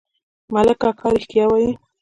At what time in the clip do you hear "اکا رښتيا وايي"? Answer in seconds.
0.89-1.71